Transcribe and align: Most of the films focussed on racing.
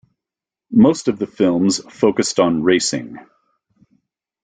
Most 0.73 1.09
of 1.09 1.19
the 1.19 1.27
films 1.27 1.77
focussed 1.93 2.39
on 2.39 2.63
racing. 2.63 3.17